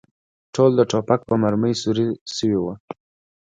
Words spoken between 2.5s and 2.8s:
و.